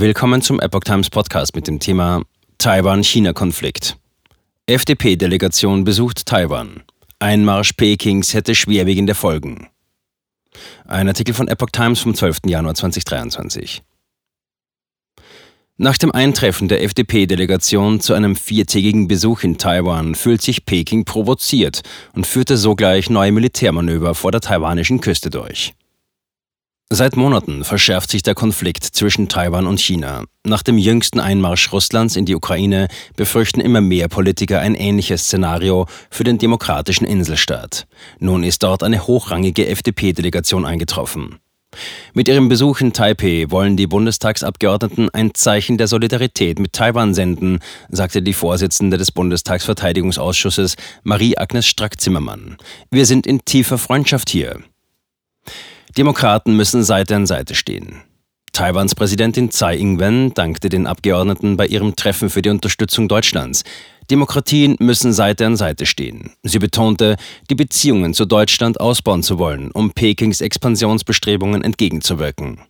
[0.00, 2.22] Willkommen zum Epoch Times Podcast mit dem Thema
[2.56, 3.98] Taiwan-China-Konflikt.
[4.64, 6.84] FDP-Delegation besucht Taiwan.
[7.18, 9.68] Einmarsch Pekings hätte schwerwiegende Folgen.
[10.86, 12.46] Ein Artikel von Epoch Times vom 12.
[12.46, 13.82] Januar 2023.
[15.76, 21.82] Nach dem Eintreffen der FDP-Delegation zu einem viertägigen Besuch in Taiwan fühlt sich Peking provoziert
[22.14, 25.74] und führte sogleich neue Militärmanöver vor der taiwanischen Küste durch.
[26.92, 30.24] Seit Monaten verschärft sich der Konflikt zwischen Taiwan und China.
[30.44, 35.86] Nach dem jüngsten Einmarsch Russlands in die Ukraine befürchten immer mehr Politiker ein ähnliches Szenario
[36.10, 37.86] für den demokratischen Inselstaat.
[38.18, 41.38] Nun ist dort eine hochrangige FDP-Delegation eingetroffen.
[42.12, 47.60] Mit ihrem Besuch in Taipei wollen die Bundestagsabgeordneten ein Zeichen der Solidarität mit Taiwan senden,
[47.88, 52.56] sagte die Vorsitzende des Bundestagsverteidigungsausschusses Marie-Agnes Strack-Zimmermann.
[52.90, 54.58] Wir sind in tiefer Freundschaft hier.
[55.96, 58.02] Demokraten müssen Seite an Seite stehen.
[58.52, 63.64] Taiwans Präsidentin Tsai Ing-wen dankte den Abgeordneten bei ihrem Treffen für die Unterstützung Deutschlands.
[64.10, 66.32] Demokratien müssen Seite an Seite stehen.
[66.42, 67.16] Sie betonte,
[67.48, 72.60] die Beziehungen zu Deutschland ausbauen zu wollen, um Pekings Expansionsbestrebungen entgegenzuwirken.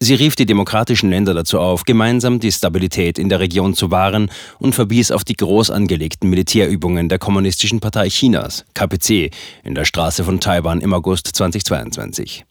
[0.00, 4.30] Sie rief die demokratischen Länder dazu auf, gemeinsam die Stabilität in der Region zu wahren
[4.58, 9.30] und verwies auf die groß angelegten Militärübungen der Kommunistischen Partei Chinas, KPC,
[9.62, 12.44] in der Straße von Taiwan im August 2022.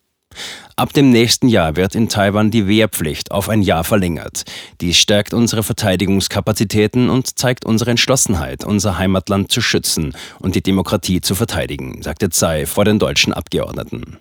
[0.76, 4.44] Ab dem nächsten Jahr wird in Taiwan die Wehrpflicht auf ein Jahr verlängert.
[4.82, 11.22] Dies stärkt unsere Verteidigungskapazitäten und zeigt unsere Entschlossenheit, unser Heimatland zu schützen und die Demokratie
[11.22, 14.18] zu verteidigen, sagte Tsai vor den deutschen Abgeordneten.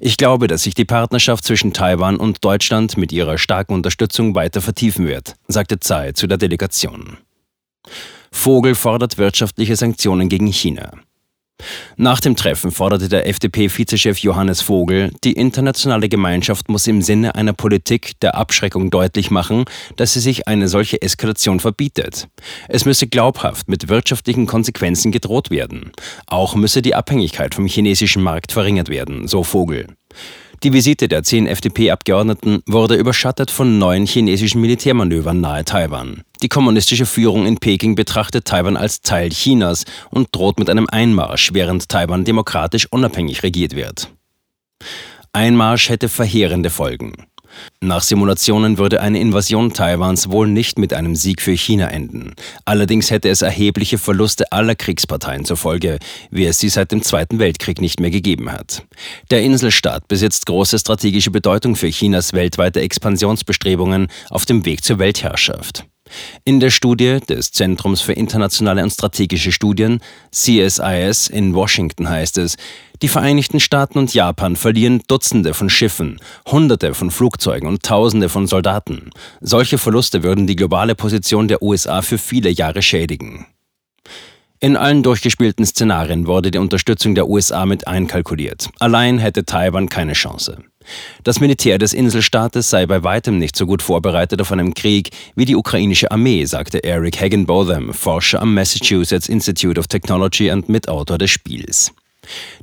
[0.00, 4.60] Ich glaube, dass sich die Partnerschaft zwischen Taiwan und Deutschland mit ihrer starken Unterstützung weiter
[4.60, 7.18] vertiefen wird, sagte Tsai zu der Delegation.
[8.30, 10.92] Vogel fordert wirtschaftliche Sanktionen gegen China.
[11.96, 17.54] Nach dem Treffen forderte der FDP-Vizechef Johannes Vogel, die internationale Gemeinschaft muss im Sinne einer
[17.54, 19.64] Politik der Abschreckung deutlich machen,
[19.96, 22.28] dass sie sich eine solche Eskalation verbietet.
[22.68, 25.92] Es müsse glaubhaft mit wirtschaftlichen Konsequenzen gedroht werden.
[26.26, 29.86] Auch müsse die Abhängigkeit vom chinesischen Markt verringert werden, so Vogel.
[30.62, 36.22] Die Visite der zehn FDP-Abgeordneten wurde überschattet von neuen chinesischen Militärmanövern nahe Taiwan.
[36.42, 41.50] Die kommunistische Führung in Peking betrachtet Taiwan als Teil Chinas und droht mit einem Einmarsch,
[41.52, 44.10] während Taiwan demokratisch unabhängig regiert wird.
[45.32, 47.12] Einmarsch hätte verheerende Folgen.
[47.80, 52.34] Nach Simulationen würde eine Invasion Taiwans wohl nicht mit einem Sieg für China enden.
[52.64, 55.98] Allerdings hätte es erhebliche Verluste aller Kriegsparteien zur Folge,
[56.30, 58.84] wie es sie seit dem Zweiten Weltkrieg nicht mehr gegeben hat.
[59.30, 65.86] Der Inselstaat besitzt große strategische Bedeutung für Chinas weltweite Expansionsbestrebungen auf dem Weg zur Weltherrschaft.
[66.44, 70.00] In der Studie des Zentrums für internationale und strategische Studien
[70.30, 72.56] CSIS in Washington heißt es,
[73.02, 78.46] die Vereinigten Staaten und Japan verlieren Dutzende von Schiffen, Hunderte von Flugzeugen und Tausende von
[78.46, 79.10] Soldaten.
[79.40, 83.46] Solche Verluste würden die globale Position der USA für viele Jahre schädigen.
[84.58, 88.70] In allen durchgespielten Szenarien wurde die Unterstützung der USA mit einkalkuliert.
[88.78, 90.58] Allein hätte Taiwan keine Chance.
[91.24, 95.44] Das Militär des Inselstaates sei bei weitem nicht so gut vorbereitet auf einen Krieg wie
[95.44, 101.30] die ukrainische Armee, sagte Eric Hagen-Botham, Forscher am Massachusetts Institute of Technology und Mitautor des
[101.30, 101.92] Spiels.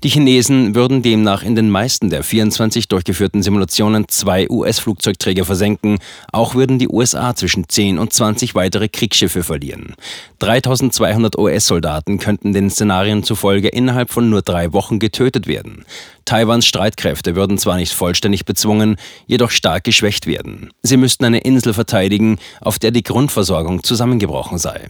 [0.03, 5.99] Die Chinesen würden demnach in den meisten der 24 durchgeführten Simulationen zwei US-Flugzeugträger versenken.
[6.31, 9.95] Auch würden die USA zwischen 10 und 20 weitere Kriegsschiffe verlieren.
[10.39, 15.85] 3200 US-Soldaten könnten den Szenarien zufolge innerhalb von nur drei Wochen getötet werden.
[16.25, 18.95] Taiwans Streitkräfte würden zwar nicht vollständig bezwungen,
[19.27, 20.71] jedoch stark geschwächt werden.
[20.81, 24.89] Sie müssten eine Insel verteidigen, auf der die Grundversorgung zusammengebrochen sei.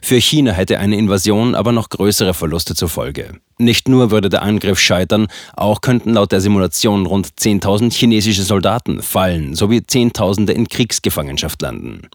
[0.00, 3.40] Für China hätte eine Invasion aber noch größere Verluste zur Folge.
[3.58, 9.02] Nicht nur würde der Angriff scheitern, auch könnten laut der Simulation rund 10.000 chinesische Soldaten
[9.02, 12.08] fallen sowie Zehntausende in Kriegsgefangenschaft landen.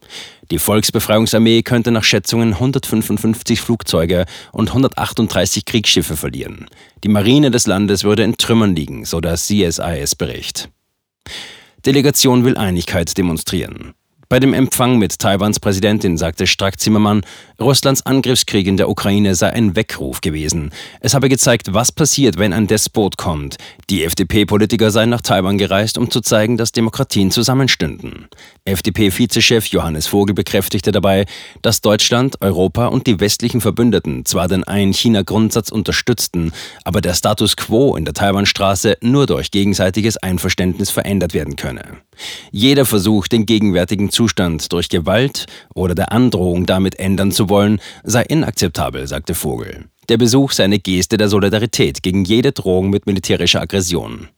[0.51, 6.67] Die Volksbefreiungsarmee könnte nach Schätzungen 155 Flugzeuge und 138 Kriegsschiffe verlieren.
[7.03, 10.69] Die Marine des Landes würde in Trümmern liegen, so der CSIS-Bericht.
[11.85, 13.93] Delegation will Einigkeit demonstrieren.
[14.29, 17.21] Bei dem Empfang mit Taiwans Präsidentin sagte Strack-Zimmermann,
[17.59, 20.71] Russlands Angriffskrieg in der Ukraine sei ein Weckruf gewesen.
[20.99, 23.57] Es habe gezeigt, was passiert, wenn ein Despot kommt.
[23.89, 28.27] Die FDP-Politiker seien nach Taiwan gereist, um zu zeigen, dass Demokratien zusammenstünden.
[28.65, 31.25] FDP-Vizechef Johannes Vogel bekräftigte dabei,
[31.63, 36.51] dass Deutschland, Europa und die westlichen Verbündeten zwar den Ein-China-Grundsatz unterstützten,
[36.83, 42.01] aber der Status quo in der Taiwanstraße nur durch gegenseitiges Einverständnis verändert werden könne.
[42.51, 49.07] Jeder Versuch, den gegenwärtigen Zustand durch Gewalt oder der Androhung damit ändern wollen, sei inakzeptabel,
[49.07, 49.85] sagte Vogel.
[50.09, 54.29] Der Besuch sei eine Geste der Solidarität gegen jede Drohung mit militärischer Aggression.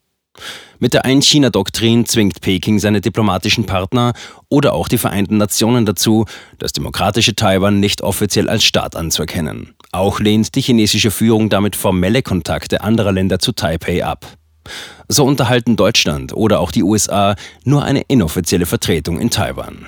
[0.79, 4.13] Mit der Ein-China-Doktrin zwingt Peking seine diplomatischen Partner
[4.47, 6.25] oder auch die Vereinten Nationen dazu,
[6.57, 9.75] das demokratische Taiwan nicht offiziell als Staat anzuerkennen.
[9.91, 14.25] Auch lehnt die chinesische Führung damit formelle Kontakte anderer Länder zu Taipei ab.
[15.07, 19.87] So unterhalten Deutschland oder auch die USA nur eine inoffizielle Vertretung in Taiwan.